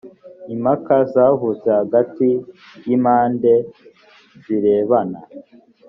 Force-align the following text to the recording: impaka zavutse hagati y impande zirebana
impaka 0.53 0.95
zavutse 1.13 1.67
hagati 1.79 2.27
y 2.87 2.91
impande 2.97 3.53
zirebana 4.43 5.19